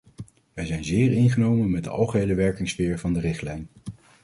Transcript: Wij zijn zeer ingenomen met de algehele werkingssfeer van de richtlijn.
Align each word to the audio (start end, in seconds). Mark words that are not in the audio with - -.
Wij 0.53 0.65
zijn 0.65 0.83
zeer 0.83 1.11
ingenomen 1.11 1.71
met 1.71 1.83
de 1.83 1.89
algehele 1.89 2.35
werkingssfeer 2.35 2.99
van 2.99 3.13
de 3.13 3.19
richtlijn. 3.19 3.69